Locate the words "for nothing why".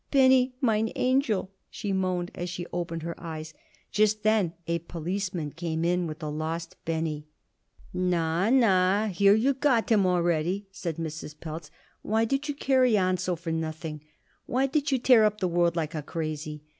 13.35-14.65